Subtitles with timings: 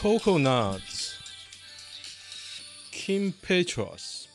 [0.00, 1.14] Coconuts
[2.92, 4.26] Kim Petras，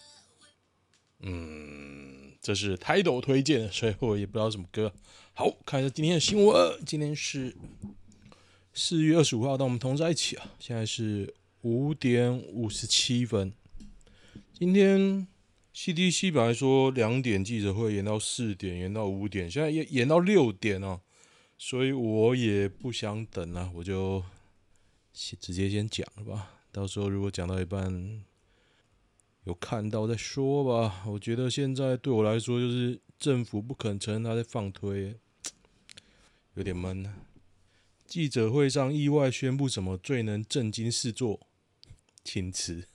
[1.22, 4.94] 嗯，这是泰斗推荐，所以我也不知道什么歌。
[5.32, 6.78] 好，看一下今天的新闻。
[6.86, 7.56] 今天是
[8.74, 10.52] 四月二十五号，当我们同在一起啊。
[10.60, 13.54] 现在是五点五十七分。
[14.52, 15.26] 今天
[15.74, 21.00] CDC 本来说两点记者会延到四点，延到五点，现在延延到六点哦。
[21.58, 24.22] 所以我也不想等了，我就。
[25.14, 28.24] 直接先讲了吧，到时候如果讲到一半
[29.44, 31.04] 有看到再说吧。
[31.06, 35.16] 我觉得现在对我来说，就是政府不肯承认他在放推，
[36.56, 37.14] 有点闷。
[38.06, 41.40] 记者会上意外宣布什么最能震惊四座？
[42.24, 42.88] 请辞，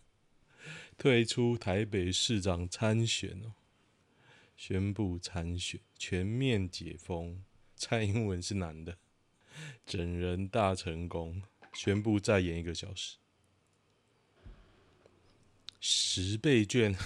[0.97, 3.53] 退出台北市长参选哦，
[4.57, 7.43] 宣布参选，全面解封，
[7.77, 8.97] 蔡英文是男的，
[9.87, 11.43] 整人大成功。
[11.79, 13.19] 宣布再延一个小时，
[15.79, 16.97] 十倍券，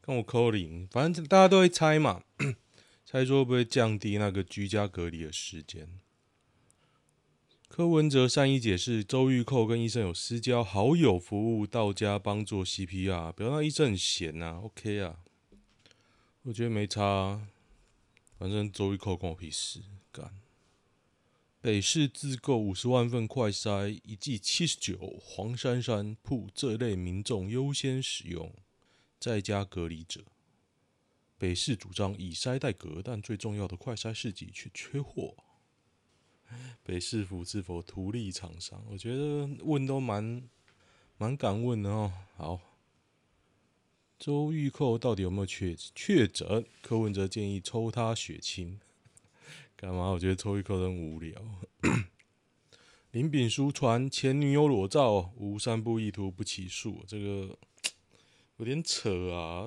[0.00, 2.24] 跟我扣零，反正大家都会猜嘛，
[3.04, 6.00] 猜说会不会降低那个居家隔离的时间。
[7.68, 15.18] 柯文哲善意解释，周玉蔻跟医生有私交，好友服务到家帮做 CPR，不要让医生很闲呐、啊，OK 啊，
[16.44, 17.46] 我觉得没差、啊，
[18.38, 20.32] 反正周玉蔻关我屁事，干。
[21.62, 28.50] 北市自购五十万份快筛，一剂七十九，黄珊珊铺这类民众优先使用，
[29.18, 30.22] 在家隔离者。
[31.36, 35.34] 北市主张以筛代隔，但最重要的快筛试剂却缺货。
[36.82, 38.82] 北市府是否图利厂商？
[38.90, 40.42] 我觉得问都蛮
[41.18, 42.10] 蛮敢问的哦。
[42.38, 42.60] 好，
[44.18, 46.64] 周玉蔻到底有没有确确诊？
[46.80, 48.80] 柯文哲建议抽他血清。
[49.80, 50.10] 干嘛？
[50.10, 51.32] 我觉得抽一口很无聊。
[53.12, 57.58] 林炳书传前女友裸照，无散布意图不起诉，这个
[58.58, 59.64] 有点扯啊。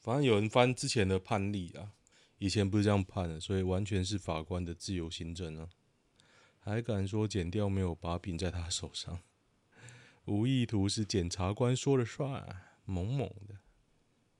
[0.00, 1.92] 反正有人翻之前的判例啊，
[2.38, 5.68] 以前不是这样判的，所以完全是法官的自由行政啊。
[6.58, 9.20] 还敢说剪掉没有把柄在他手上？
[10.24, 13.56] 无意图是检察官说了算，猛猛的。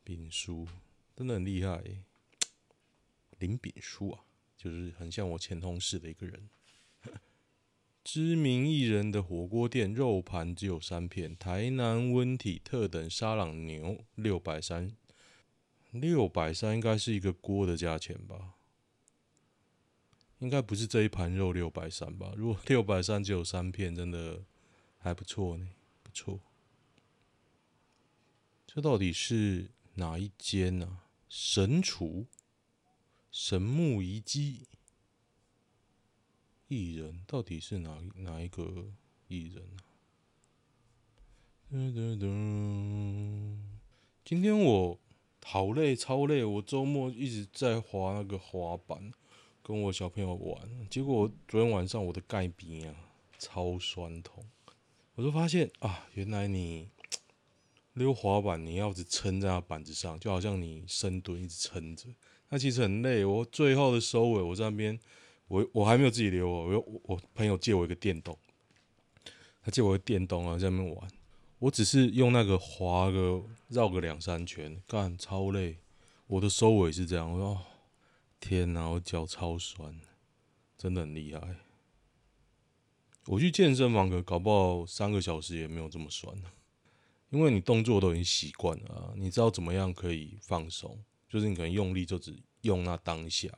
[0.03, 0.67] 炳书
[1.15, 1.85] 真的很厉害，
[3.39, 4.21] 林炳书啊。
[4.57, 6.49] 就是很像我前同事的一个人。
[8.03, 14.97] 知名艺人的火锅店肉盘只有三片，台南温体特等沙朗牛六百三，
[15.91, 18.55] 六百三应该是一个锅的价钱吧？
[20.39, 22.33] 应该不是这一盘肉六百三吧？
[22.37, 24.45] 如果 六百三只有三片，真的
[24.99, 25.69] 还不错呢，
[26.03, 26.41] 不错。
[28.67, 31.11] 这到底是哪一间呢、啊？
[31.29, 32.27] 神厨。
[33.39, 34.67] 神木遗迹
[36.69, 38.87] 艺人到底是哪哪一个
[39.29, 39.85] 艺人啊？
[41.71, 43.59] 噔噔噔！
[44.25, 44.99] 今天我
[45.45, 46.43] 好累，超累。
[46.43, 49.13] 我周末一直在滑那个滑板，
[49.63, 50.89] 跟我小朋友玩。
[50.89, 52.95] 结果昨天晚上我的盖鼻啊
[53.39, 54.43] 超酸痛。
[55.15, 56.89] 我就发现啊，原来你
[57.93, 62.09] 溜滑板，你要一直撑在那板子上，就好像你深蹲一直撑着。
[62.49, 64.99] 那其实很累，我最后的收尾，我在那边，
[65.49, 68.39] 我我还没有自己溜，我我我朋友借我一个电动，
[69.63, 71.11] 他借我一个电动啊，在那边玩，
[71.59, 75.79] 我只是用那个滑个绕个两三圈，干超累，
[76.29, 77.61] 我的收尾是这样，我说
[78.39, 80.01] 天哪，我脚超酸，
[80.79, 81.57] 真的很厉害。
[83.27, 86.33] 我去健身房可搞不好三个小时也没有这么酸，
[87.31, 90.97] 因为你动作都已经习惯了，你知道怎么样可以放松。
[91.29, 93.49] 就是你可能用力就只用那当下，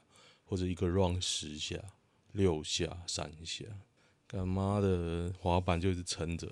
[0.44, 1.76] 或者一个 run 十下、
[2.32, 3.64] 六下、三下，
[4.26, 6.50] 干妈的滑板就一直撑着，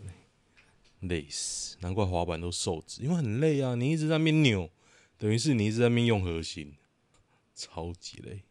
[1.00, 1.76] 累死！
[1.80, 4.70] 难怪滑板都瘦子，因为很累啊，你一直在那边扭，
[5.18, 6.74] 等于是你一直在那边用核心，
[7.54, 8.42] 超级累。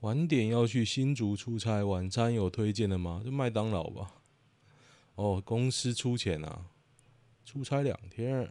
[0.00, 3.22] 晚点要去新竹出差，晚餐有推荐的吗？
[3.24, 4.22] 就麦当劳吧。
[5.14, 6.66] 哦，公司出钱啊，
[7.44, 8.50] 出差两天。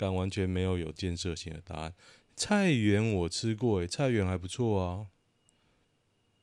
[0.00, 1.94] 但完全没有有建设性的答案。
[2.34, 5.08] 菜园我吃过，诶，菜园还不错啊。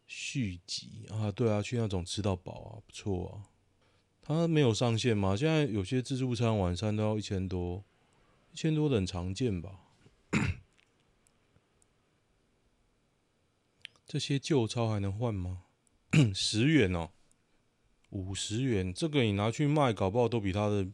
[0.06, 3.50] 续集啊，对啊，去那种吃到饱啊，不错啊。
[4.22, 5.36] 它没有上线吗？
[5.36, 7.84] 现在有些自助餐晚餐都要一千多，
[8.52, 9.80] 一千多的很常见吧。
[14.06, 15.64] 这些旧钞还能换吗？
[16.32, 17.10] 十元哦，
[18.12, 20.88] 五十元，这个你拿去卖，搞不好都比它的。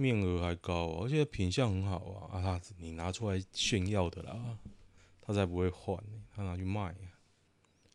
[0.00, 1.98] 面额还高啊，而且品相很好
[2.30, 2.38] 啊！
[2.38, 4.56] 啊，你拿出来炫耀的啦，
[5.20, 6.00] 他才不会换，
[6.32, 6.94] 他拿去卖，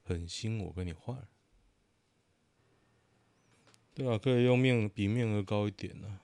[0.04, 1.26] 狠心我跟你换。
[3.94, 6.20] 对啊，可以用面比面额高一点呢、啊。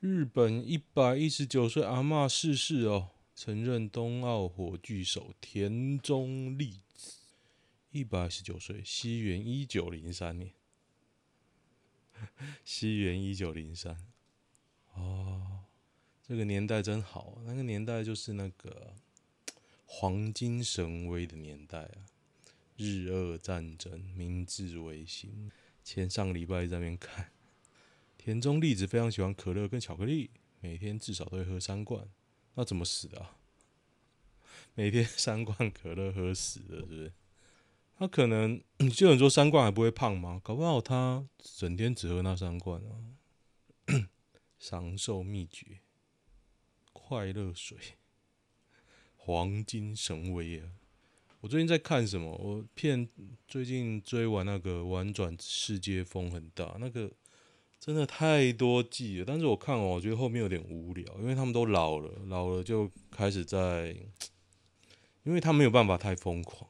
[0.00, 7.16] 日本一百一十九岁阿嬷逝世哦，曾任冬奥火炬手田中丽子，
[7.92, 10.52] 一百一十九岁，西元一九零三年，
[12.64, 13.96] 西元一九零三，
[14.94, 15.64] 哦，
[16.22, 18.94] 这个年代真好，那个年代就是那个
[19.86, 22.06] 黄金神威的年代啊。
[22.76, 25.50] 日俄战争，明治维新。
[25.82, 27.32] 前上个礼拜在那边看，
[28.16, 30.30] 田中丽子非常喜欢可乐跟巧克力，
[30.60, 32.08] 每天至少都会喝三罐。
[32.54, 33.36] 那怎么死的啊？
[34.74, 37.12] 每天三罐可乐喝死的，是不是？
[37.98, 38.62] 他可能
[38.94, 40.40] 就有人说三罐还不会胖吗？
[40.44, 42.94] 搞不好他整天只喝那三罐啊。
[44.60, 45.80] 长寿秘诀，
[46.92, 47.76] 快乐水，
[49.16, 50.70] 黄金神威啊！
[51.40, 52.30] 我最近在看什么？
[52.36, 53.08] 我片
[53.46, 57.10] 最近追完那个《玩转世界》，风很大，那个
[57.80, 59.24] 真的太多季了。
[59.24, 63.96] 但是我看完，我觉得后面有点无聊，因为他们都老了，老了就开始在，
[65.22, 66.68] 因为他没有办法太疯狂，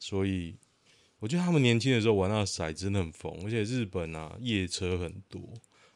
[0.00, 0.56] 所以
[1.20, 5.40] 我觉得他们年轻的时候玩那个骰真的很疯，而且日本啊夜车很多，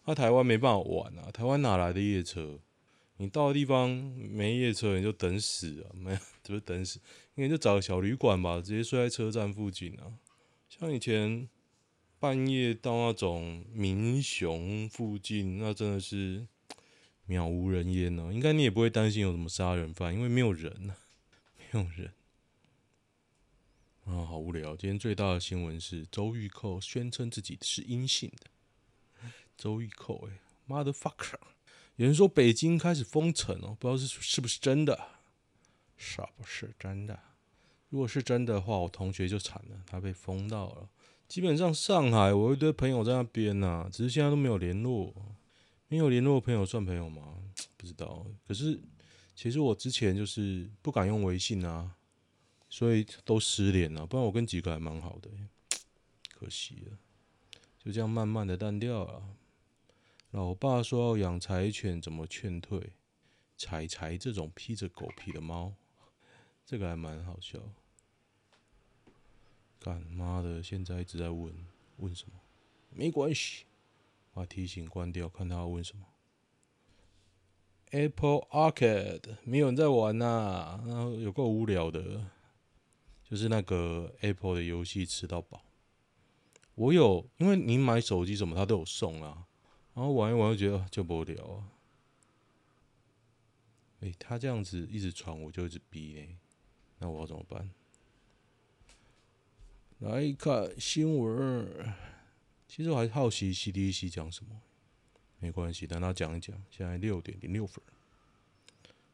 [0.05, 2.61] 那、台湾没办法玩啊，台湾哪来的夜车？
[3.17, 5.87] 你到的地方没夜车，你就等死啊！
[5.95, 7.01] 没有，就是等死。
[7.37, 10.19] 应该就找个小旅馆吧，直接睡在车站附近啊。
[10.69, 11.49] 像以前
[12.19, 16.45] 半夜到那种民雄附近，那真的是
[17.29, 18.33] 渺无人烟哦。
[18.33, 20.99] 应该你也不会担心有什么杀人犯，因为没有人啊，
[21.73, 22.11] 没有人。
[24.05, 24.77] 啊，好无聊。
[24.77, 28.51] 今天最大的新闻是周玉蔻宣称自己是阴性的。
[29.57, 31.39] 周玉蔻，哎，motherfucker！
[31.97, 35.09] 有人说北京开始封城哦，不知道是是不是真的，
[35.97, 37.19] 是不是真的？
[37.89, 40.91] 如果是真的话，我同学就惨了，他被封到了。
[41.27, 45.15] 基本上上海，我一堆朋友在那边呐、只是现在都没有联络。
[45.89, 47.39] 没有联络的朋友算朋友吗？
[47.79, 48.27] 不知道。
[48.47, 48.79] 可是
[49.35, 51.95] 其实我之前就是不敢用微信啊，
[52.75, 54.05] 所以都失联了。
[54.05, 55.31] 不然我跟几个还蛮好的，
[56.35, 56.99] 可惜了，
[57.79, 59.23] 就这样慢慢的淡掉了。
[60.33, 62.95] 老爸说要养柴犬，怎么劝退？
[63.57, 65.73] 柴柴这种披着狗皮的猫，
[66.67, 67.61] 这个还蛮好笑。
[69.79, 71.55] 干妈的，现在一直在问
[71.99, 72.41] 问什么？
[72.91, 73.67] 没关系，
[74.33, 76.05] 把提醒关掉，看他要问什么。
[77.93, 82.29] Apple Arcade 没有人在玩呐、啊，然后有够无聊的，
[83.35, 85.65] 就是那个 Apple 的游戏吃到饱。
[86.77, 89.49] 我有，因为你买手机什么，他都有送啊。
[89.93, 91.73] 然后玩一玩就觉得就无聊啊！
[94.03, 96.37] 哎、欸，他这样子一直传，我就一直逼哎，
[97.01, 97.69] 那我要怎么办？
[99.99, 101.93] 来看新闻，
[102.69, 104.63] 其实我还好奇 CDC 讲什么，
[105.41, 106.57] 没关系，等他讲一讲。
[106.71, 107.83] 现在六点零六分，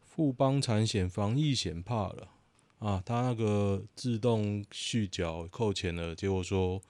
[0.02, 2.34] 富邦产险防疫险怕了
[2.80, 3.00] 啊！
[3.06, 6.82] 他那个自动续缴扣钱了，结果说。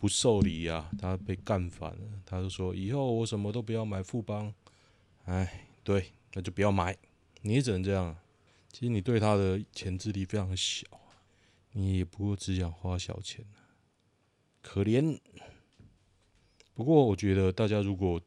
[0.00, 2.22] 不受理、啊，他被干反了。
[2.24, 4.54] 他就说：“以后我什么都不要买富邦。”
[5.26, 6.96] 哎，对，那就不要买。
[7.42, 8.16] 你也只能这样。
[8.72, 10.86] 其实你对他的钱资力非常小，
[11.72, 13.44] 你也不过只想花小钱。
[14.62, 15.18] 可怜。
[16.74, 18.20] 不过我觉得大家如果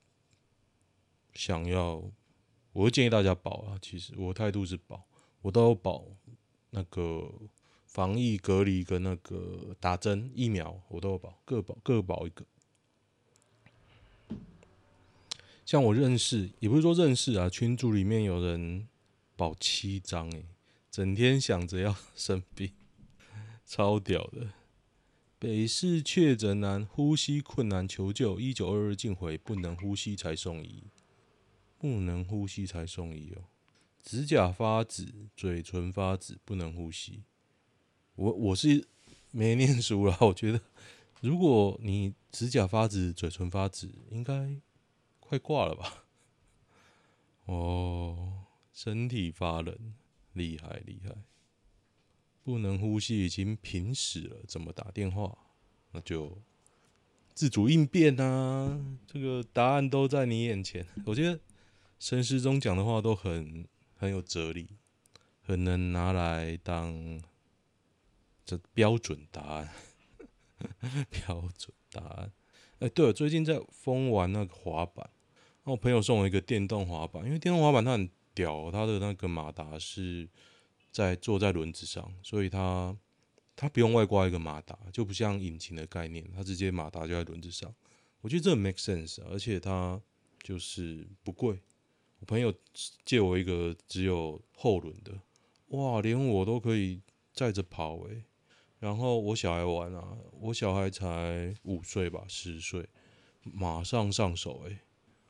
[1.33, 2.03] 想要，
[2.73, 3.79] 我会建议大家保啊。
[3.81, 5.05] 其实我态度是保，
[5.41, 6.05] 我都有保
[6.71, 7.31] 那个。
[7.85, 12.45] 防疫隔离跟那个打针疫苗，我都有保，各保各保一个。
[15.65, 18.87] 像我认识，也不是说认识啊，群组里面有人
[19.35, 20.45] 保七张，诶，
[20.89, 22.71] 整天想着要生病，
[23.67, 24.53] 超屌的。
[25.37, 30.85] 北市确诊男呼吸困难求救，一九二二进回不能呼吸才送医，
[31.77, 33.43] 不能呼吸才送医哦。
[34.03, 37.23] 指甲发紫，嘴唇发紫，不能呼吸。
[38.15, 38.87] 我我是
[39.31, 40.59] 没念书啦，我觉得
[41.21, 44.55] 如果你指甲发紫、嘴唇发紫，应该
[45.19, 46.05] 快挂了吧？
[47.45, 48.43] 哦，
[48.73, 49.93] 身体发冷，
[50.33, 51.15] 厉害厉害，
[52.43, 55.37] 不能呼吸已经濒死了，怎么打电话？
[55.91, 56.37] 那就
[57.33, 58.79] 自主应变啊！
[59.07, 60.85] 这个答案都在你眼前。
[61.05, 61.39] 我觉得
[61.99, 63.67] 陈时中讲的话都很
[64.01, 64.67] 很有哲理，
[65.43, 67.21] 很能拿来当。
[68.43, 69.69] 这标准答案，
[71.11, 72.33] 标准答案。
[72.79, 75.07] 哎，对了，最近在疯玩那个滑板，
[75.63, 80.27] 我朋友送我一个电动滑板，因为电动滑板它很屌，它的那个马达是
[80.91, 82.97] 在坐在轮子上，所以它
[83.55, 87.71] 它不用外挂一个马达，就不像引擎的概念，它直接马达就在轮子上。
[88.21, 90.01] 我觉得这很 make sense，而且它
[90.41, 91.61] 就是不贵。
[92.21, 92.53] 我朋友
[93.03, 95.19] 借我一个只有后轮的，
[95.69, 97.01] 哇，连我都可以
[97.33, 98.23] 载着跑诶、
[98.79, 102.87] 然后我小孩玩啊，我小孩才五岁吧，十岁，
[103.41, 104.81] 马上上手诶、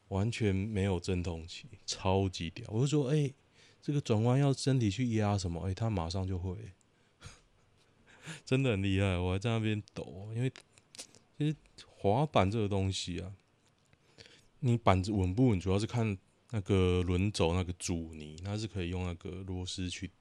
[0.09, 2.67] 完全没有阵痛期，超级屌。
[2.69, 3.35] 我就说，哎、欸，
[3.81, 5.61] 这个转弯要身体去压什么？
[5.61, 6.57] 哎、欸，他马上就会、
[8.43, 10.51] 真的很厉害，我还在那边抖，因为
[11.37, 11.55] 其实
[11.87, 13.33] 滑板这个东西啊，
[14.59, 16.17] 你板子稳不稳，主要是看
[16.51, 20.11] 那个轮轴那个阻尼，它是可以用那个螺丝去，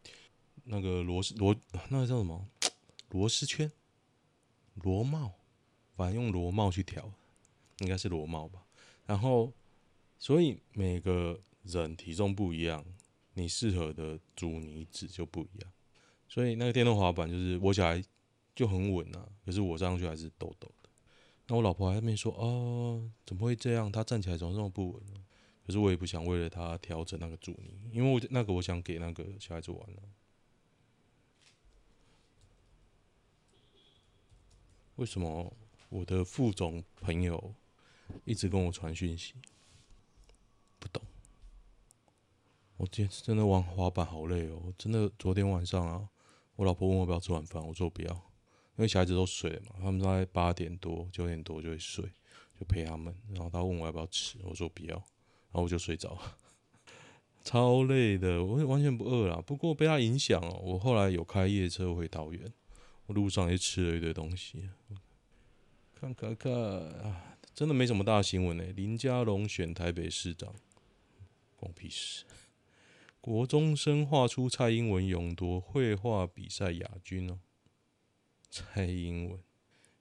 [0.64, 1.54] 那个螺丝螺
[1.88, 2.48] 那个叫什么
[3.10, 3.70] 螺丝圈、
[4.74, 5.32] 螺帽，
[5.96, 7.12] 反正用螺帽去调，
[7.80, 8.64] 应该是螺帽吧。
[9.06, 9.52] 然后，
[10.18, 12.84] 所以每个人体重不一样，
[13.34, 15.72] 你适合的阻尼值就不一样。
[16.28, 18.00] 所以那个电动滑板就是我小孩
[18.54, 20.88] 就很稳啊，可是我上去还是抖抖的。
[21.48, 23.90] 那我老婆还在那边说：“哦，怎么会这样？
[23.90, 25.02] 他站起来怎么这么不稳？”
[25.70, 30.02] 可是我也不想为了他调整那个阻尼，因为我那个我想给那个小孩子玩了。
[34.96, 35.56] 为什么
[35.88, 37.54] 我的副总朋友
[38.24, 39.34] 一直跟我传讯息？
[40.80, 41.00] 不懂。
[42.76, 46.08] 我今天真的玩滑板好累哦，真的昨天晚上啊。
[46.56, 52.12] 我老婆问我不要吃晚饭，我说我不要，因为小孩子都睡了嘛，他们大概八点多、九点多就会睡，
[52.58, 53.14] 就陪他们。
[53.32, 55.00] 然后他问我要不要吃，我说不要，
[55.52, 56.36] 然后我就睡着了，
[57.42, 59.42] 超累的，我完全不饿啦。
[59.44, 62.52] 不过被他影响哦，我后来有开夜车回桃园，
[63.06, 64.68] 我路上也吃了一堆东西。
[66.00, 68.64] 看看看啊，真的没什么大新闻呢。
[68.74, 70.52] 林佳龙选台北市长，
[71.56, 72.24] 关我屁事。
[73.20, 77.38] 国中生画出蔡英文勇夺绘画比赛亚军哦！
[78.50, 79.38] 蔡英文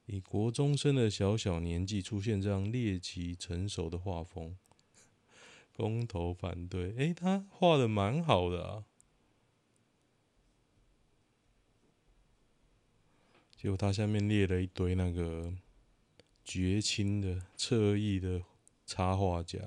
[0.05, 4.55] 以国中生的小小年纪出现这样猎奇成熟的画风，
[5.79, 8.83] 公投反对，诶，他画的蛮好的啊。
[13.55, 15.53] 结果他下面列了一堆那个
[16.43, 18.43] 绝亲的侧翼的
[18.85, 19.57] 插画家，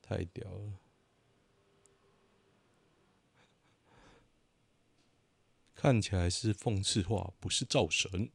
[0.00, 0.78] 太屌了。
[5.74, 8.30] 看起来是讽刺画，不是造神。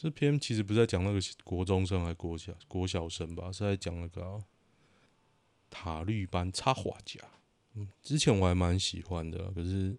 [0.00, 3.50] 这篇其实不是在讲那个国中生还是国小国小生吧？
[3.50, 4.40] 是在讲那个
[5.68, 7.20] 塔绿班插画家。
[7.74, 9.98] 嗯，之前我还蛮喜欢的，可是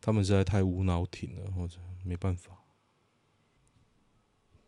[0.00, 2.62] 他们实在太无脑挺了，或者没办法。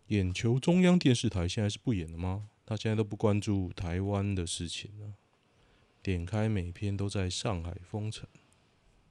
[0.08, 2.50] 眼球中央电视台现在是不演了吗？
[2.66, 5.14] 他现在都不关注台湾的事情了。
[6.02, 8.28] 点开每篇都在上海封城。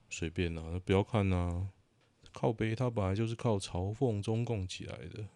[0.10, 1.70] 随便啦，不要看呐。
[2.34, 5.30] 靠北，他本来就是靠嘲讽中共起来的，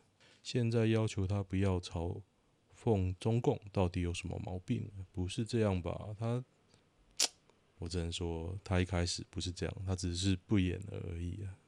[0.49, 2.21] 现在要求他不要嘲
[2.73, 4.89] 讽中共，到底有什么毛病？
[5.11, 6.15] 不是这样吧？
[6.17, 6.41] 他，
[7.79, 11.59] 我只能说，他一开始不是这样，他只是不演而已啊，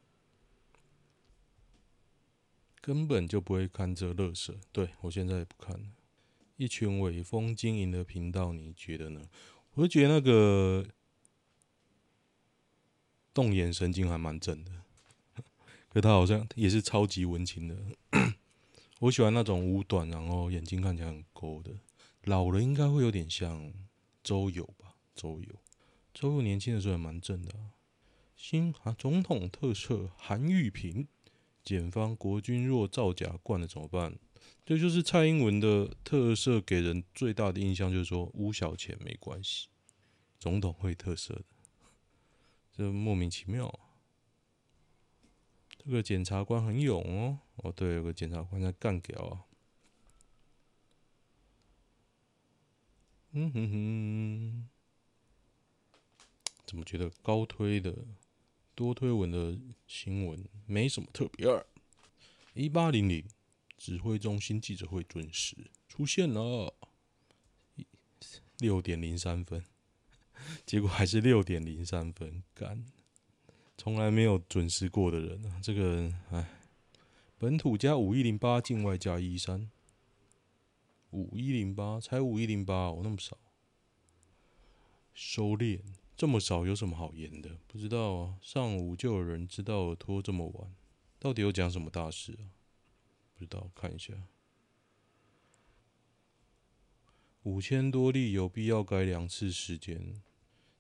[2.80, 4.56] 根本就不会看这乐色。
[4.72, 5.86] 对，我现在也不看了。
[6.56, 9.30] 一群伪风经营的频道，你觉得呢？
[9.74, 10.88] 我就觉得那个。
[13.34, 14.72] 动眼神经还蛮正的，
[15.90, 17.76] 可他好像也是超级文青的。
[19.00, 21.72] 我喜欢那种五短，然后眼睛看起来很勾的。
[22.26, 23.74] 老了应该会有点像
[24.22, 24.94] 周友吧？
[25.16, 25.56] 周友，
[26.14, 27.54] 周友年轻的时候也蛮正的。
[28.36, 31.08] 新啊，总统特赦韩玉平，
[31.64, 34.20] 检方国军若造假惯了怎么办？
[34.66, 39.70] 这就是蔡英文的特色，给人最大的印象就是说污小钱没关系，
[40.38, 41.46] 总统会特色的。
[42.76, 43.80] 这莫名其妙。
[45.90, 47.40] 这个检察官很勇哦。
[47.56, 49.46] 哦，对，有个检察官在干屌啊。
[53.32, 54.70] 嗯哼哼。
[56.64, 58.06] 怎么觉得高推的
[58.76, 61.66] 多推文的新闻没什么特别？
[62.54, 63.28] 一八零零
[63.76, 66.72] 指挥中心记者会准时出现了，
[68.60, 69.66] 六点零三分。
[70.68, 72.86] 结果还是六点零三分，干，
[73.80, 75.58] 从来没有准时过的人啊！
[75.64, 76.60] 这个人，哎，
[77.38, 79.72] 本土加五一零八，境外加一三，
[81.12, 83.38] 五一零八才五一零八哦，那么少，
[85.14, 85.80] 收敛
[86.18, 87.58] 这么少有什么好言的？
[87.68, 90.76] 不知道啊，上午就有人知道我拖这么晚，
[91.18, 92.52] 到底有讲什么大事啊？
[93.34, 94.14] 不知道，看一下，
[97.44, 100.22] 五千多例有必要改两次时间。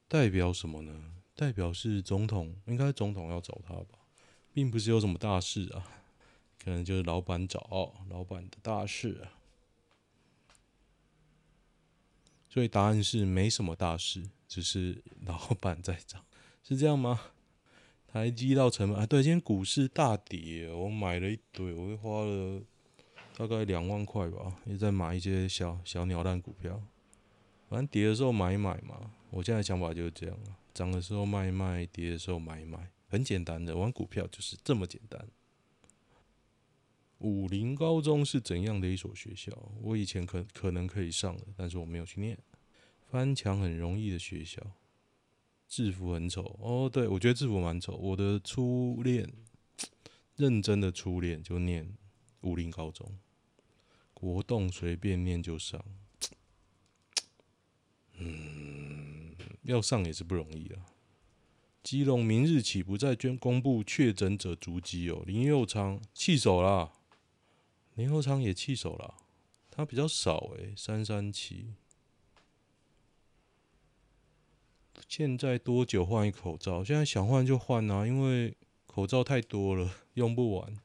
[0.09, 1.13] 代表什么呢？
[1.39, 3.97] 代表是总统，应该总统要找他吧？
[4.51, 5.87] 并不是有什么大事啊，
[6.61, 9.39] 可能就是老板找老板的大事啊。
[12.49, 16.25] 所以答案是没什么大事，只是老板在涨，
[16.61, 17.21] 是这样吗？
[18.11, 22.61] 台积到成本啊，对，今天股市大跌，我买了一堆，我花了
[23.37, 26.81] 大概两万块吧，也在买一些小小鸟蛋股票。
[27.69, 35.23] 反正跌的时候买一买嘛，我现在想法就是这样啊，涨的时候卖一卖，跌的时候买一买，很简单的，玩股票就是这么简单。
[37.19, 39.51] 武林高中是怎样的一所学校？
[39.81, 42.35] 我以前可可能可以上的，但是我没有去念。
[43.11, 44.61] 翻墙很容易的学校，
[45.67, 46.89] 制服很丑哦。
[46.91, 47.95] 对，我觉得制服蛮丑。
[47.97, 49.31] 我的初恋，
[50.37, 51.93] 认真的初恋就念
[52.41, 53.17] 武林高中，
[54.13, 55.83] 国栋随便念就上。
[58.19, 60.85] 嗯，要上也是不容易啊。
[61.81, 65.23] 基隆明日起不再捐公布确诊者足迹哦。
[65.25, 66.91] 林右昌弃守啦，
[67.95, 69.15] 林右昌也弃守啦，
[69.71, 71.73] 他比较少诶，三三七。
[75.07, 76.83] 现在多久换一口罩？
[76.83, 78.55] 现在想换就换啊，因为
[78.85, 80.77] 口罩太多了，用不完，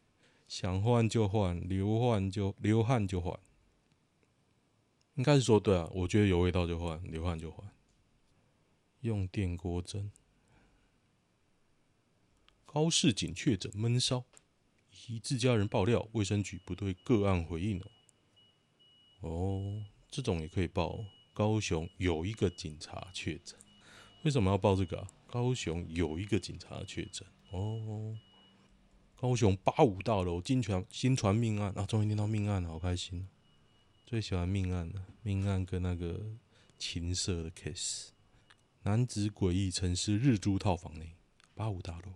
[0.47, 3.39] 想换就换，流换就流汗就换。
[5.15, 7.71] 应该是说对啊，我觉得有味道就换，流汗就换。
[9.01, 10.11] 用电锅蒸。
[12.65, 14.25] 高市井确诊闷烧，
[15.07, 17.91] 一自家人爆料，卫生局不对个案回应哦。
[19.21, 20.99] 哦，这种也可以报。
[21.33, 23.59] 高雄有一个警察确诊，
[24.25, 25.09] 为什么要报这个啊？
[25.27, 28.17] 高雄有一个警察确诊哦。
[29.17, 33.29] 高雄八五大楼惊传新传命案啊，终于听到命案了，好开心。
[34.07, 36.37] 最喜欢命案了，命案跟那个
[36.79, 38.09] 情色的 case。
[38.83, 41.15] 男子诡异沉尸日租套房内，
[41.55, 42.13] 八五大楼。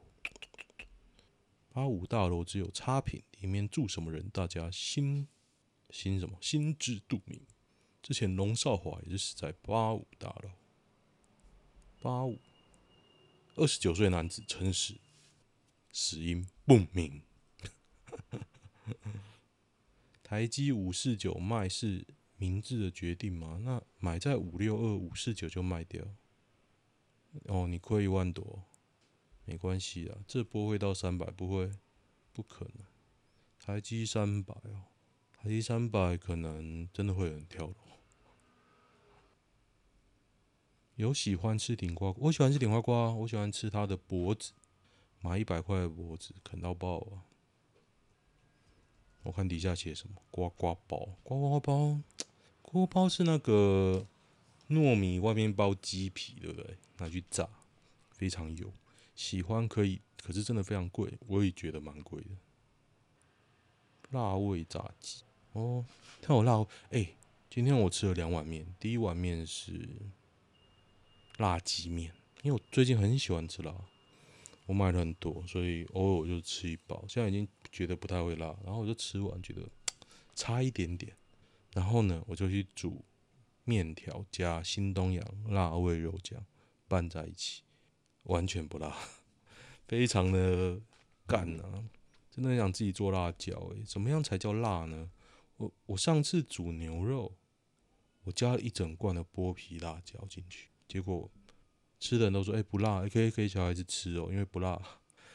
[1.73, 4.29] 八五大楼只有差评，里面住什么人？
[4.29, 5.27] 大家心
[5.89, 7.41] 心什么心知肚明。
[8.03, 10.51] 之前龙少华也是死在八五大楼。
[12.03, 12.39] 八五
[13.57, 14.95] 二十九岁男子陈尸，
[15.91, 17.23] 死因不明。
[20.29, 23.59] 台积五四九卖是明智的决定吗？
[23.63, 26.05] 那买在五六二五四九就卖掉。
[27.45, 28.65] 哦，你亏一万多，
[29.47, 31.71] 没关系啊，这波会到三百，不会，
[32.35, 32.85] 不可能。
[33.59, 34.85] 台积三百哦，
[35.33, 37.75] 台积三百可能真的会很跳楼。
[40.97, 44.53] 有喜欢吃顶呱呱，我喜欢吃顶呱呱，我喜欢吃它的脖子，
[45.23, 47.25] 买一百块的脖子啃到爆啊！
[49.23, 50.15] 我看底下写什么？
[50.31, 52.01] 呱呱包，呱呱包，
[52.63, 54.07] 呱呱包是那个
[54.69, 56.77] 糯米外面包鸡皮，对不对？
[56.99, 57.49] 拿去炸，
[58.11, 58.73] 非常油。
[59.15, 62.31] 喜欢可以，可是真的非常贵，我也觉得蛮贵的。
[64.11, 65.85] 辣味炸鸡，哦，
[66.23, 66.67] 它有辣味。
[66.91, 67.09] 哎、
[67.51, 69.89] 今天我吃了两碗面，第一碗面是
[71.37, 73.75] 辣鸡面，因为我最近很喜欢吃辣，
[74.69, 77.05] 我买了很多，所以偶尔我就吃一包。
[77.09, 77.49] 现在已经。
[77.71, 79.69] 觉得不太会辣，然后我就吃完，觉得
[80.35, 81.15] 差一点点。
[81.75, 83.05] 然后呢，我就去煮
[83.65, 86.43] 面条加新东阳辣味肉酱
[86.89, 87.63] 拌在一起，
[88.23, 88.97] 完全不辣，
[89.87, 90.81] 非常的
[91.27, 91.85] 干啊！
[92.31, 95.11] 真的很想自己做辣椒诶，怎么样才叫辣呢？
[95.59, 97.37] 我我上次煮牛肉，
[98.25, 101.31] 我加了一整罐的剥皮辣椒进去，结果
[101.99, 104.81] 吃的人都说：“哎，不辣，可以可以小孩子吃哦，因为不辣。”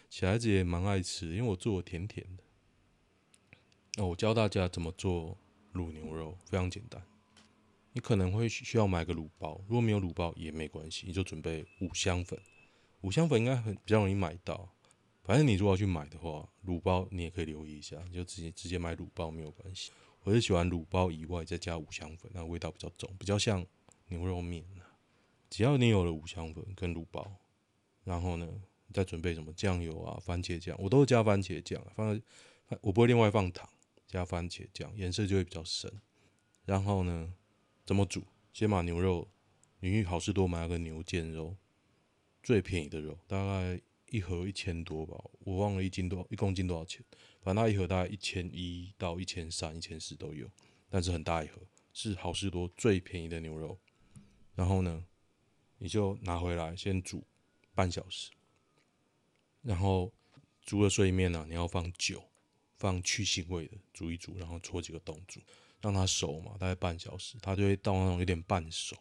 [0.10, 2.44] 小孩子也蛮爱吃，因为我做的甜甜的。
[3.96, 5.38] 那我教大家怎么做
[5.74, 7.02] 卤牛肉，非常简单。
[7.94, 12.40] 你可能会需要买个卤包，如果没有卤包也没关系，你就准备五香粉。
[13.02, 14.70] 五香粉应该很比较容易买到，
[15.24, 19.92] 反正你如果要去买的话，卤包你也可以留意一下，你就直接直接买卤包没有关系。
[20.22, 23.66] 我是喜欢卤包以外再加五香粉，那味道比较重，比较像
[24.08, 24.64] 牛肉面。
[25.54, 27.32] 只要你有了五香粉跟卤包，
[28.04, 32.20] 然后呢，再准备什么酱油啊、番茄酱，我都是加番茄酱，放
[32.82, 33.70] 我不会另外放糖，
[34.08, 36.02] 加番茄酱，颜色就会比较深。
[36.66, 37.32] 然后呢，
[37.86, 38.24] 怎么煮？
[38.52, 39.30] 先把牛肉，
[39.80, 41.56] 你去好市多买个牛腱肉，
[42.42, 47.06] 最便宜的肉，大概一盒一千多吧，我忘了一斤多，一公斤多少钱？
[47.44, 50.50] 反正它一盒大概一千一到一千三、一千四都有，
[50.90, 51.62] 但是很大一盒，
[51.94, 53.78] 是好市多最便宜的牛肉。
[54.56, 55.06] 然后呢，
[55.84, 57.22] 你就拿回来先煮
[57.76, 58.32] 半小时。
[59.62, 60.10] 然后
[60.62, 62.24] 煮了碎面呢，你要放酒，
[62.78, 65.42] 放去腥味的，煮一煮，然后戳几个洞煮，
[65.82, 68.96] 让它熟嘛，大概半小时，它就会到那种有点半熟。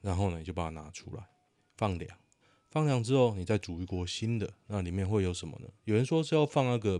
[0.00, 1.22] 然后呢，你就把它拿出来，
[1.76, 2.18] 放凉，
[2.70, 5.68] 放凉之后，你再煮一锅新的，那里面会有什么呢？
[5.84, 6.98] 有人说是要放那个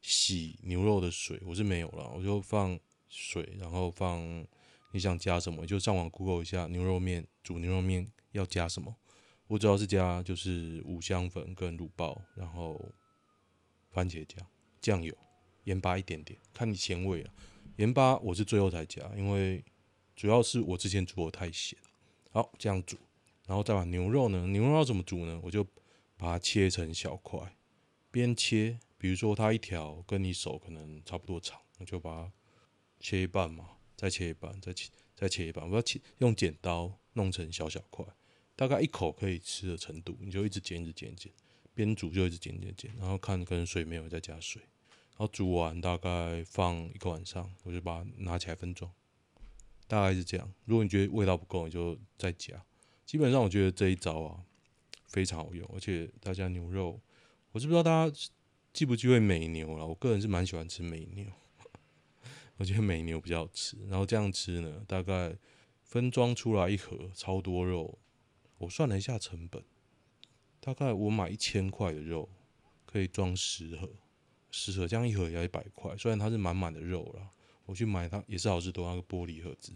[0.00, 4.46] 洗牛肉的水，我是没有了，我就放水，然后放
[4.92, 8.94] 你想加什么，就上网 Google 一下牛肉面，煮牛肉面要加什么。
[9.46, 12.92] 我主要是加就是五香粉跟卤包，然后
[13.90, 14.46] 番茄酱、
[14.80, 15.16] 酱油、
[15.64, 17.32] 盐巴一点点，看你咸味啊。
[17.76, 19.64] 盐巴我是最后才加，因为
[20.14, 21.78] 主要是我之前煮的太咸。
[22.30, 22.98] 好，这样煮。
[23.46, 25.40] 然后再把牛肉呢，牛肉要怎么煮呢？
[25.42, 25.64] 我就
[26.18, 27.56] 把它切成小块，
[28.10, 32.32] 边切，比如说它一条跟你手可能差不多长，我就把它
[33.00, 38.06] 切一半嘛，再切一半，再切再切一半，我要切用剪刀弄成小小块，
[38.54, 41.32] 大概一口可以吃的程度，你就一直剪一直剪剪，
[41.74, 48.88] 边煮就一直剪剪剪，然后看跟水没有再加水，然后煮完大概放一个晚上，我就把它拿起来分装，
[49.88, 50.48] 大概是这样。
[50.64, 52.64] 如果你觉得味道不够，你就再加。
[53.04, 54.44] 基本上我觉得这一招啊
[55.08, 57.00] 非常好用，而且大家牛肉，
[57.50, 58.16] 我是不知道大家
[58.72, 59.84] 记不记得美牛了。
[59.84, 61.26] 我个人是蛮喜欢吃美牛，
[62.58, 63.78] 我觉得美牛比较好吃。
[63.88, 65.34] 然后这样吃呢，大概
[65.82, 67.98] 分装出来一盒超多肉，
[68.58, 69.64] 我算了一下成本，
[70.60, 72.28] 大概我买一千块的肉
[72.84, 73.88] 可以装十盒，
[74.50, 75.96] 十盒这样一盒也要一百块。
[75.96, 77.30] 虽然它是满满的肉了，
[77.64, 79.72] 我去买它也是好市多那个玻璃盒子，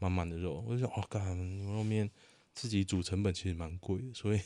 [0.00, 2.10] 满满的肉，我就想哇，干牛肉面。
[2.54, 4.40] 自己煮成本其实蛮贵的，所以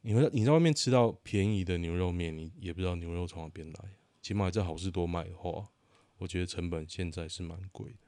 [0.00, 3.90] 你们你在外面吃到便宜的牛肉面，你也不知道牛肉从哪边来。
[4.20, 5.70] 起码在好事多买的话，
[6.18, 7.98] 我觉得成本现在是蛮贵的。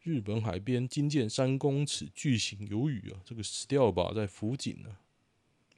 [0.00, 4.96] 日本海边惊见三公尺巨型鱿鱼啊，这个死掉吧，在福井呢，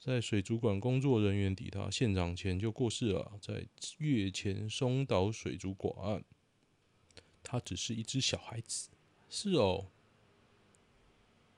[0.00, 3.66] 在水族馆工作人员抵达现场前就过世了，在
[3.98, 6.24] 月前松岛水族馆，
[7.42, 8.88] 他只是一只小孩子，
[9.28, 9.88] 是哦。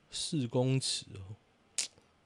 [0.09, 1.37] 四公尺哦，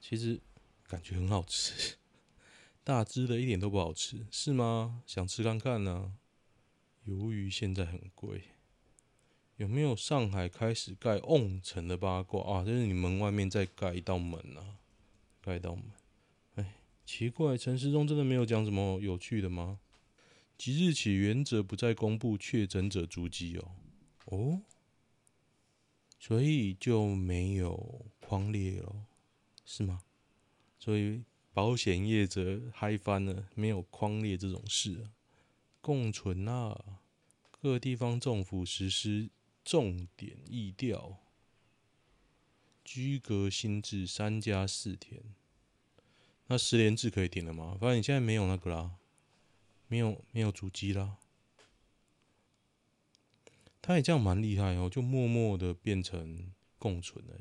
[0.00, 0.40] 其实
[0.86, 1.96] 感觉很好吃，
[2.84, 5.02] 大只的一点都不好吃，是吗？
[5.06, 6.19] 想吃看看呢、啊。
[7.06, 8.42] 鱿鱼现在很贵，
[9.56, 12.64] 有没有上海开始盖瓮城的八卦啊？
[12.64, 14.78] 就是你门外面再盖一道门啊，
[15.40, 15.84] 盖一道门。
[16.56, 19.80] 哎，奇怪，陈时中真的没有讲什么有趣的吗？
[20.56, 23.72] 即日起，原则不再公布确诊者足迹哦。
[24.26, 24.62] 哦。
[26.18, 29.06] 所以就没有框列了，
[29.64, 30.02] 是吗？
[30.78, 35.06] 所以保险业者嗨翻了，没有框列这种事。
[35.80, 37.00] 共存啊，
[37.50, 39.30] 各地方政府实施
[39.64, 41.18] 重点疫调，
[42.84, 45.22] 居隔新制三加四天。
[46.48, 47.76] 那十连制可以停了吗？
[47.80, 48.96] 反正你现在没有那个啦，
[49.86, 51.16] 没有没有主机啦。
[53.80, 57.34] 他也这样蛮厉害哦，就默默的变成共存了。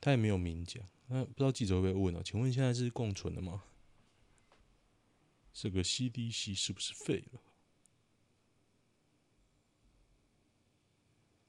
[0.00, 2.22] 他也没有明讲，那不知道记者会不会问啊？
[2.24, 3.62] 请问现在是共存了吗？
[5.54, 7.40] 这个 CDC 是不是废了？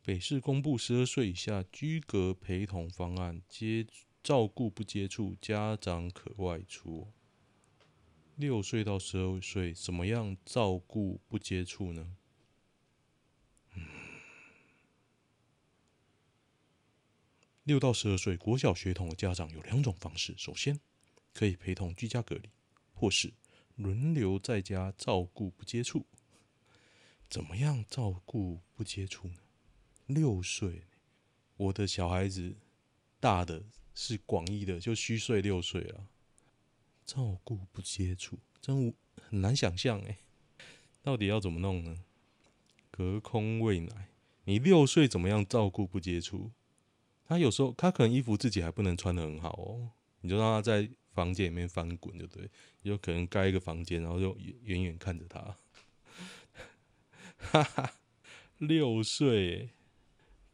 [0.04, 3.88] 北市公布十二岁以下居隔陪同方案，接
[4.24, 7.12] 照顾不接触，家长可外出。
[8.36, 12.16] 六岁到十二岁，怎么样照顾不接触呢？
[17.64, 20.80] 六到十二岁国小学童的家长有两种方式：首先，
[21.34, 22.52] 可以陪同居家隔离，
[22.94, 23.34] 或是
[23.76, 26.06] 轮流在家照顾不接触。
[27.30, 29.36] 怎么样照顾不接触呢？
[30.06, 30.84] 六岁，
[31.58, 32.56] 我的小孩子
[33.20, 36.08] 大的是广义的，就虚岁六岁了。
[37.06, 40.20] 照顾不接触，真很难想象哎，
[41.02, 42.04] 到底要怎么弄呢？
[42.90, 44.10] 隔空喂奶，
[44.46, 46.52] 你六岁怎么样照顾不接触？
[47.28, 52.50] 他有时候，他可能衣服自己还不能穿得很好哦，你就让他在房间里面翻滚，就对，
[52.84, 55.58] 有可能盖一个房间，然后就远远看着他，
[57.40, 57.94] 哈哈，
[58.58, 59.70] 六岁，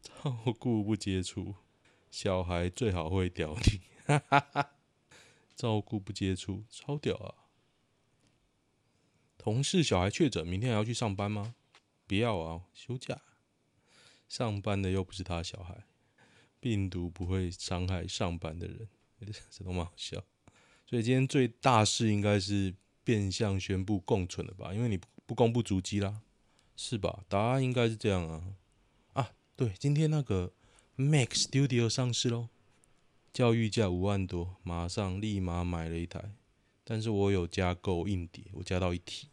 [0.00, 1.56] 照顾不接触，
[2.10, 4.70] 小孩最好会屌你，哈哈哈，
[5.56, 7.34] 照顾不接触，超屌啊！
[9.36, 11.56] 同事小孩确诊，明天还要去上班吗？
[12.06, 13.20] 不要啊，休假，
[14.28, 15.84] 上班的又不是他小孩。
[16.60, 18.88] 病毒不会伤害上班的人，
[19.50, 20.22] 这都蛮好笑。
[20.92, 24.74] 所以今天最大事应该是变相宣布共存了吧？
[24.74, 26.20] 因为你不公布足迹啦，
[26.76, 27.24] 是吧？
[27.30, 28.44] 答案应该是这样啊。
[29.14, 30.52] 啊，对，今天那个
[30.96, 32.50] Mac Studio 上市喽，
[33.32, 36.34] 教育价五万多，马上立马买了一台。
[36.84, 39.28] 但是我有加购硬碟，我加到一体。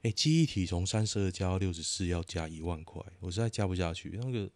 [0.00, 4.50] 哎，记忆体从三十二加到六十四要加一万块，我实在加不下去，那个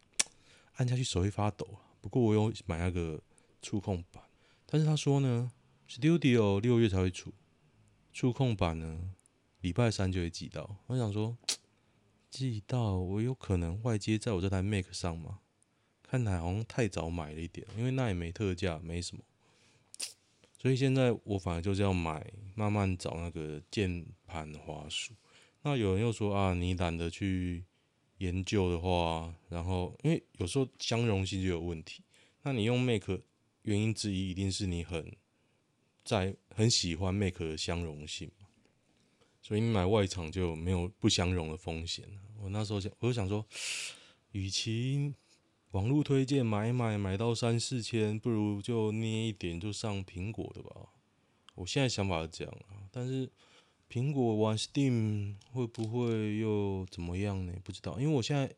[0.77, 1.85] 按下去手会发抖啊。
[2.01, 3.21] 不过我有买那个
[3.61, 4.25] 触控板，
[4.65, 5.53] 但是他说呢
[5.89, 7.33] ，Studio 六月才会出，
[8.13, 9.13] 触控版呢，
[9.61, 10.77] 礼拜三就会寄到。
[10.87, 11.37] 我想说，
[12.31, 15.41] 寄到我有可能外接在我这台 Mac 上吗？
[16.03, 19.23] 看来好像太早买了一点，因为那也没特价，没什么。
[20.59, 25.13] 所以现在我反而就是要买，慢慢找那个键盘滑鼠。
[25.63, 27.65] 那有人又说啊，你懒得去
[28.19, 32.03] 研究的话，然后因为有时候相容性就有问题。
[32.43, 33.09] 那你用 Mac
[33.63, 35.15] 原因之一，一定是你很
[36.05, 38.31] 在很喜欢 Make 的相容性，
[39.41, 42.05] 所以你买外厂就没有不相容的风险。
[42.39, 43.47] 我那时候想，我就想说，
[44.33, 45.15] 与其
[45.71, 50.91] 网络推荐买买买到三四千，不如就捏一点就上苹果的吧。
[51.55, 53.31] 我现在想法是这样啊，但是
[53.91, 57.53] 苹果玩 Steam 会不会又怎么样呢？
[57.65, 58.53] 不知道，因为我现在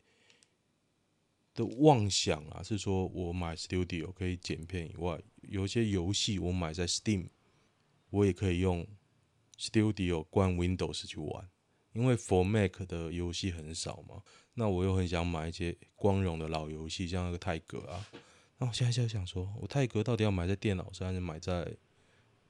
[1.54, 7.28] 的妄想啊是说，我买 Studio 可以剪片以外，有一些游戏我买在 Steam，
[8.10, 8.86] 我也可以用
[9.58, 11.48] Studio 关 Windows 去玩，
[11.92, 14.22] 因为 For Mac 的游戏很少嘛。
[14.54, 18.06] 那我又很想买一些光荣的老游戏，像那个泰格啊。
[18.58, 21.76] 那我现在就想说，我泰格到底要买在电脑上，还是买在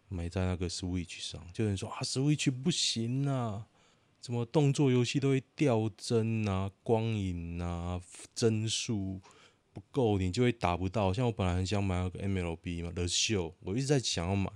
[0.08, 1.44] 买在那个 Switch 上？
[1.52, 3.66] 就有人说啊，Switch 不行啊，
[4.20, 8.00] 怎么动作游戏都会掉帧啊、光影啊、
[8.36, 9.20] 帧数
[9.72, 11.12] 不够，你就会打不到。
[11.12, 14.48] 像我本来很想买那个 MLB 嘛，The Show，我一直在想要买，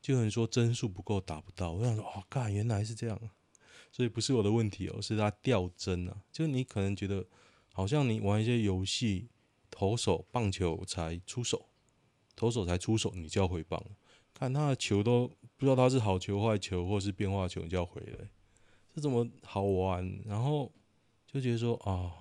[0.00, 1.72] 就有人说帧数不够打不到。
[1.72, 3.20] 我想说，哦，干，原来是这样。
[3.92, 6.22] 所以不是我的问题哦，是它掉帧啊。
[6.32, 7.26] 就你可能觉得，
[7.72, 9.28] 好像你玩一些游戏，
[9.70, 11.68] 投手棒球才出手，
[12.34, 13.84] 投手才出手，你就要回棒。
[14.32, 18.30] 看他的球都不知道他是好球坏球，或是变化球，你就要回来，
[18.94, 20.20] 这怎么好玩？
[20.24, 20.72] 然后
[21.26, 22.12] 就觉得说啊，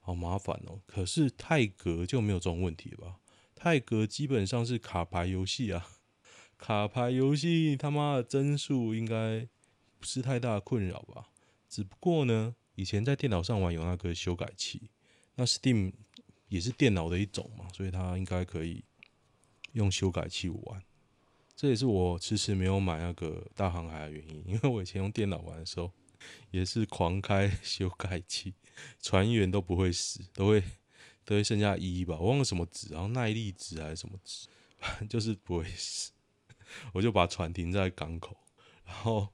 [0.00, 0.80] 好麻烦哦。
[0.86, 3.20] 可是泰格就没有这种问题吧？
[3.54, 5.88] 泰格基本上是卡牌游戏啊，
[6.58, 9.48] 卡牌游戏他妈的帧数应该。
[9.98, 11.30] 不是太大的困扰吧？
[11.70, 14.90] 只不过呢，以前在电脑上玩有那个修改器，
[15.34, 15.90] 那 Steam
[16.48, 18.84] 也是电脑的一种嘛，所以它应该可以
[19.72, 20.82] 用修改器玩。
[21.56, 25.90] 这也是我迟迟没有买那个大航海的原因， 因为我以前用电脑玩的时候
[26.50, 28.52] 也是狂开修改器，
[29.00, 30.62] 船员都不会死，都会
[31.24, 34.46] 都会剩下一吧，我忘了什么值，然后耐力值还是什么值，
[34.78, 36.12] 反正就是不会死。
[36.92, 38.36] 我就把船停在港口，
[38.84, 39.28] 然后。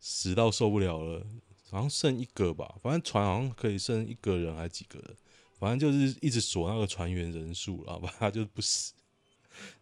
[0.00, 1.26] 死到受不了了，
[1.70, 5.16] 好像剩一个吧，反正船好像可以剩一个人还几个人，
[5.58, 8.94] 反正就是一直锁那个船员人数，然后他就不死，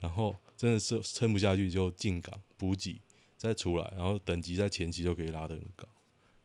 [0.01, 2.99] 然后真的是撑不下去就进港补给
[3.37, 5.87] 再出来，然后等级在前期就可以拉得很高。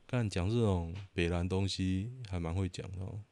[0.06, 3.24] 看讲这种北蓝东西还蛮会讲的哦。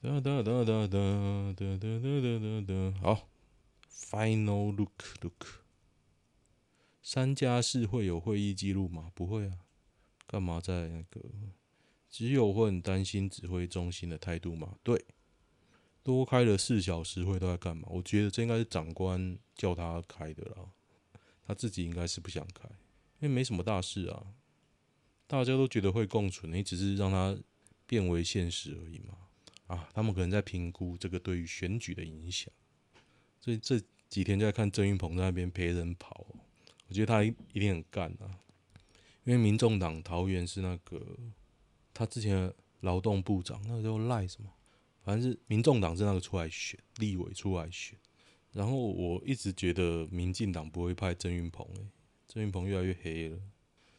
[0.00, 3.28] 哒哒哒哒哒哒哒哒哒哒，好
[3.94, 5.62] ，Final look look。
[7.02, 9.12] 三加四会有会议记录吗？
[9.14, 9.58] 不会啊，
[10.26, 11.20] 干嘛在那个？
[12.08, 14.76] 只有会很担心指挥中心的态度吗？
[14.82, 15.04] 对，
[16.02, 17.88] 多开了四小时会都在干嘛？
[17.90, 20.70] 我觉得这应该是长官叫他开的啦，
[21.46, 22.68] 他自己应该是不想开，
[23.18, 24.34] 因为没什么大事啊，
[25.26, 27.36] 大家都觉得会共存，你只是让它
[27.86, 29.18] 变为现实而已嘛。
[29.66, 32.52] 啊，他们可能在评估这个对于选举的影响，
[33.44, 33.78] 所以这
[34.08, 36.24] 几天就在看郑云鹏在那边陪人跑。
[36.88, 38.40] 我觉得他一定很干啊，
[39.24, 40.98] 因为民众党桃园是那个
[41.92, 44.48] 他之前的劳动部长，那个叫赖什么，
[45.02, 47.98] 反正是民众党是那个出来选立委出来选，
[48.52, 51.82] 然后我一直觉得民进党不会派郑云鹏，哎，
[52.26, 53.38] 郑云鹏越来越黑了，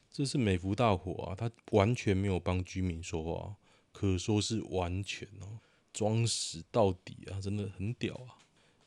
[0.09, 3.55] 这是美孚大火啊，他完全没有帮居民说话，
[3.91, 5.59] 可说是完全哦，
[5.93, 8.41] 装死到底啊，真的很屌啊，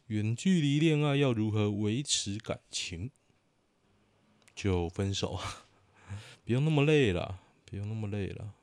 [0.09, 3.11] 远距离恋爱要如何维持感情？
[4.55, 5.39] 就分手，
[6.45, 8.55] 不用那么累了，不用那么累了。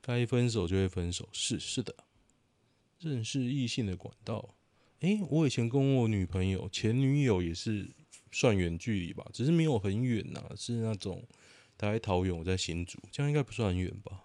[0.00, 1.94] 该分手就会分手，是是的。
[2.98, 4.54] 认识异性的管道，
[5.00, 7.88] 诶、我以前跟我女朋友、前女友也是
[8.32, 11.22] 算远距离吧，只是没有很远呐，是那种
[11.78, 14.24] 她在桃园，我在新竹，这样应该不算很远吧？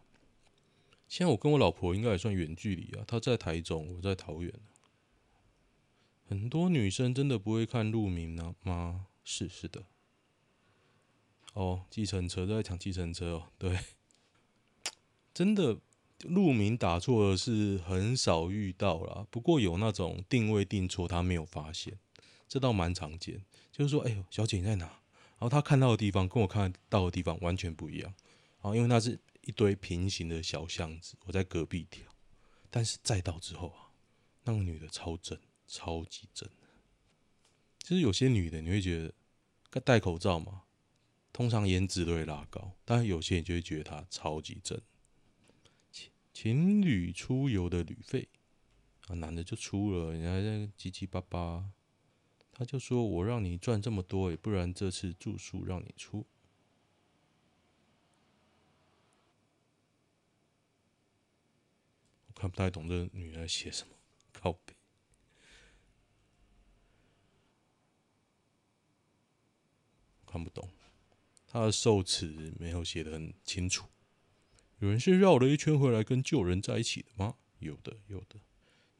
[1.07, 4.51] 现在我跟我老婆应该也算远距离啊，她在台中，我在桃园。
[6.31, 9.07] 很多女生真的不会看路名呢吗？
[9.21, 9.83] 是是的。
[11.51, 13.51] 哦，计程车都在抢计程车哦。
[13.57, 13.77] 对，
[15.33, 15.77] 真的
[16.21, 19.27] 路名打错了是很少遇到啦。
[19.29, 21.99] 不过有那种定位定错，他没有发现，
[22.47, 23.43] 这倒蛮常见。
[23.69, 24.85] 就是说，哎呦，小姐你在哪？
[24.85, 28.13] 然后他看到的地方跟我看到的地方完全不一样。
[28.61, 32.09] 啊，因为那是一堆平行的小巷子，我在隔壁条。
[32.69, 33.91] 但是再到之后啊，
[34.45, 35.37] 那个女的超正，
[35.71, 36.49] 超级正。
[37.79, 40.63] 就是有些女的，你会觉得戴口罩嘛，
[41.31, 44.79] 通常颜值都会拉高，但是有些人就会觉得她超级正。
[45.91, 48.27] 情情侣出游的旅费
[49.07, 51.71] 啊，男的就出了，人家在叽叽巴巴，
[52.51, 56.25] 他就说：“我让你赚这么多，不然这次住宿让你出。”
[62.27, 63.95] 我看不太懂这女的写什么，
[64.31, 64.75] 靠北。
[70.31, 70.69] 看不懂，
[71.45, 73.87] 他的受词没有写得很清楚。
[74.79, 77.35] 有人是绕了一圈回来跟旧人在一起的吗？
[77.59, 78.39] 有的，有的。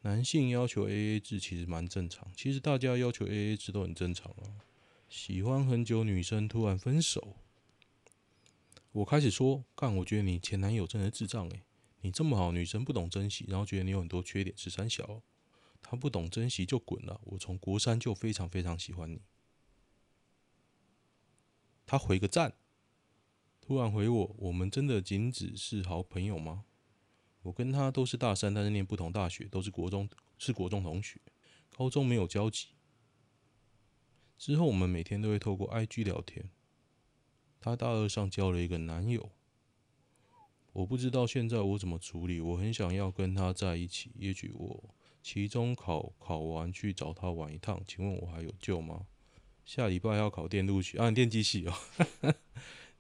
[0.01, 4.59] 男性要求 AA 制其实蛮正常，其实大家要求 AA 制都很正常啊。
[5.07, 7.35] 喜欢很久女生突然分手，
[8.91, 11.61] 我开始说，干，我觉得你前男友真的是智障诶、
[12.01, 15.21] 你这么好，女生不懂珍惜，然后觉得你有很多缺点是三小，
[15.81, 17.21] 他不懂珍惜就滚了。
[17.23, 19.21] 我从国三就非常非常喜欢你。
[21.91, 22.53] 他回个赞。
[23.59, 26.63] 突然回我，我们真的仅只是好朋友吗？
[27.41, 31.19] 我跟他都是大三，但是念不同大学，都是国中，是国中同学，
[31.75, 32.67] 高中没有交集。
[34.37, 36.49] 之后我们每天都会透过 IG 聊天。
[37.59, 39.29] 他大二上交了一个男友，
[40.71, 42.39] 我不知道现在我怎么处理。
[42.39, 47.83] 我很想要跟他在一起，也许我期中考考完去找他玩一趟。
[47.85, 49.07] 请问我还有救吗？
[49.65, 51.73] 下礼拜要考电路系啊，电机系哦。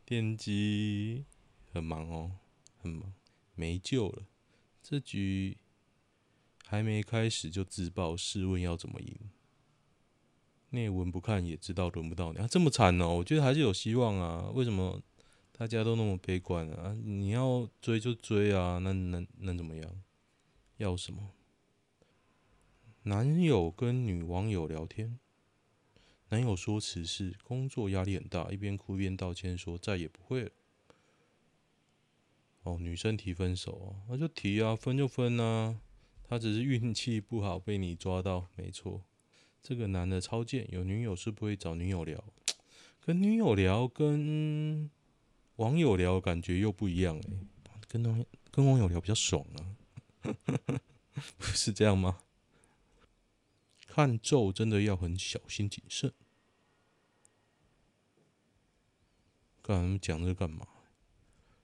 [0.05, 1.25] 电机
[1.71, 2.31] 很忙哦，
[2.77, 3.13] 很忙，
[3.55, 4.23] 没救了。
[4.81, 5.57] 这局
[6.65, 9.15] 还没开始就自爆，试问要怎么赢？
[10.71, 13.15] 内文不看也知道轮不到你啊，这么惨哦！
[13.15, 14.49] 我觉得还是有希望啊。
[14.53, 15.01] 为什么
[15.51, 16.93] 大家都那么悲观啊？
[17.03, 20.01] 你要追就追啊，那能能怎么样？
[20.77, 21.31] 要什么？
[23.03, 25.19] 男友跟女网友聊天。
[26.31, 30.51] 男友说辞是工作压力很大，一边哭一边道歉说再也不会了。
[32.63, 35.81] 哦，女生提分手哦，那就提啊，分就分啊。
[36.23, 39.03] 他只是运气不好被你抓到，没错。
[39.61, 42.23] 这个男的超贱，有女友是不会找女友聊，
[43.01, 44.89] 跟女友聊跟
[45.57, 47.39] 网友聊感觉又不一样诶。
[47.89, 49.75] 跟网跟网友聊比较爽啊，
[51.37, 52.19] 不是这样吗？
[53.93, 56.13] 看咒真的要很小心谨慎。
[59.61, 60.65] 干讲这干嘛？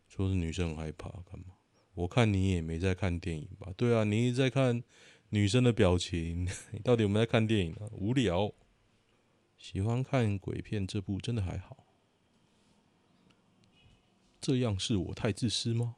[0.10, 1.56] 说是女生很害怕干嘛？
[1.94, 3.72] 我看你也没在看电影吧？
[3.78, 4.84] 对啊，你一直在看
[5.30, 6.48] 女生的表情，
[6.84, 7.88] 到底有没有在看电影啊？
[7.94, 8.54] 无聊。
[9.58, 11.86] 喜欢看鬼片，这部真的还好。
[14.40, 15.96] 这样是我太自私吗？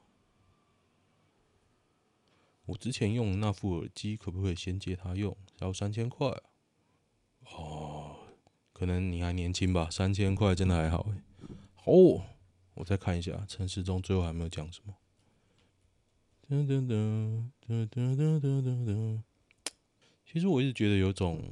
[2.70, 5.36] 我之前用那副耳机可不可以先借他用？
[5.58, 6.42] 要三千块啊？
[7.56, 8.16] 哦，
[8.74, 11.56] 可能你还年轻吧，三千块真的还好欸。
[11.74, 11.92] 好，
[12.76, 14.96] 我再看一下陈时中最后还没有讲什么。
[16.48, 19.22] 噔噔噔噔噔噔噔噔。
[20.32, 21.44] 其实我一直觉得有种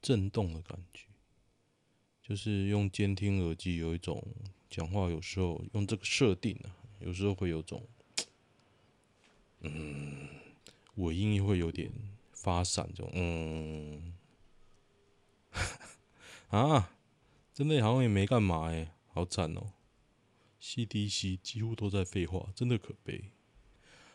[0.00, 1.08] 震动的感觉，
[2.22, 4.24] 就是用监听耳机有一种
[4.70, 6.70] 讲话，有时候用这个设定啊，
[7.00, 7.84] 有时候会有种。
[9.62, 10.28] 嗯，
[10.96, 11.92] 尾音会有点
[12.32, 14.14] 发散，这种嗯，
[16.50, 16.90] 啊，
[17.54, 19.72] 真的好像也没干嘛哎，好惨哦
[20.60, 23.32] ！CDC 几乎都在废话，真的可悲。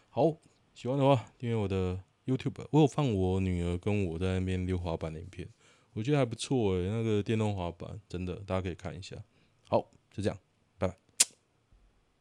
[0.09, 0.37] 好，
[0.73, 5.49] 喜欢的话订阅我的 YouTube，我有放我女儿跟我在那边溜滑板的影片，
[5.93, 9.15] 我觉得还不错哎，那个电动滑板真的大家可以看一下。
[9.69, 9.79] 好，
[10.11, 10.37] 就这样。